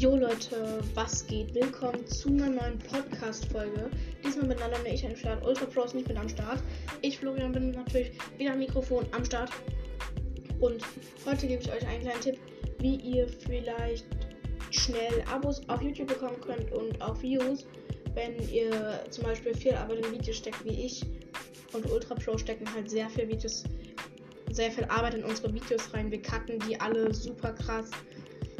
[0.00, 1.52] Leute, was geht?
[1.56, 3.90] Willkommen zu einer neuen Podcast-Folge.
[4.24, 5.44] Diesmal miteinander ich am Start.
[5.44, 6.62] Ultra Pro ist nicht mit am Start.
[7.02, 9.50] Ich, Florian, bin natürlich wieder am Mikrofon am Start.
[10.60, 10.84] Und
[11.26, 12.38] heute gebe ich euch einen kleinen Tipp,
[12.78, 14.06] wie ihr vielleicht
[14.70, 17.66] schnell Abos auf YouTube bekommen könnt und auch Views,
[18.14, 21.04] wenn ihr zum Beispiel viel Arbeit in Videos steckt wie ich.
[21.72, 23.64] Und Ultra Pro stecken halt sehr viel Videos,
[24.52, 26.08] sehr viel Arbeit in unsere Videos rein.
[26.08, 27.90] Wir cutten die alle super krass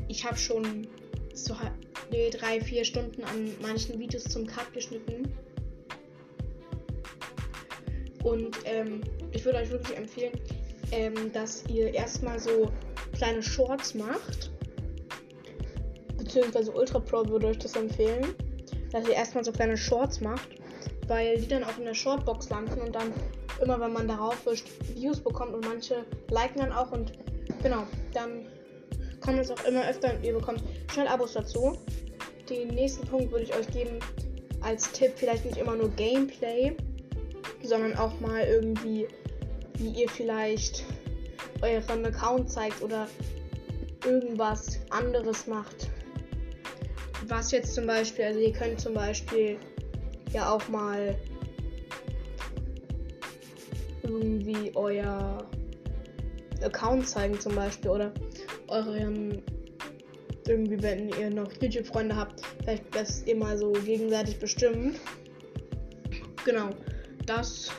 [0.09, 0.89] ich habe schon
[1.45, 1.57] so
[2.11, 5.33] nee, drei, vier Stunden an manchen Videos zum Cut geschnitten.
[8.25, 9.01] Und ähm,
[9.33, 10.33] ich würde euch wirklich empfehlen,
[10.91, 12.71] ähm, dass ihr erstmal so
[13.13, 14.51] kleine Shorts macht.
[16.17, 18.35] Beziehungsweise Ultra Pro würde euch das empfehlen,
[18.93, 20.49] dass ihr erstmal so kleine Shorts macht,
[21.07, 23.13] weil die dann auch in der Shortbox landen und dann
[23.63, 27.13] immer, wenn man darauf wischt, Views bekommt und manche liken dann auch und
[27.63, 28.47] genau, dann
[29.29, 31.77] kommt es auch immer öfter und ihr bekommt schnell Abos dazu.
[32.49, 33.99] Den nächsten Punkt würde ich euch geben
[34.63, 36.75] als Tipp, vielleicht nicht immer nur Gameplay,
[37.63, 39.07] sondern auch mal irgendwie,
[39.75, 40.87] wie ihr vielleicht
[41.61, 43.07] euren Account zeigt oder
[44.03, 45.91] irgendwas anderes macht.
[47.27, 49.59] Was jetzt zum Beispiel, also ihr könnt zum Beispiel
[50.33, 51.15] ja auch mal
[54.03, 55.47] irgendwie euer
[56.63, 58.13] Account zeigen zum Beispiel oder
[58.69, 59.43] euren
[60.47, 64.99] irgendwie, wenn ihr noch YouTube-Freunde habt, vielleicht das ihr mal so gegenseitig bestimmt.
[66.45, 66.71] Genau,
[67.27, 67.71] das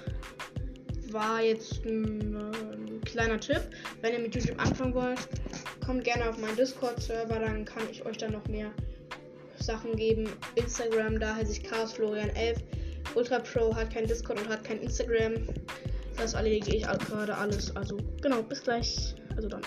[1.11, 3.61] war jetzt ein, ein, kleiner Tipp.
[4.01, 5.27] Wenn ihr mit YouTube anfangen wollt,
[5.83, 8.71] kommt gerne auf meinen Discord-Server, dann kann ich euch dann noch mehr
[9.57, 10.29] Sachen geben.
[10.55, 12.57] Instagram, da heiße ich chaosflorian11.
[13.15, 15.47] Ultra Pro hat kein Discord und hat kein Instagram.
[16.19, 17.75] Das erledige ich gerade alles.
[17.75, 19.15] Also genau, bis gleich.
[19.35, 19.61] Also dann.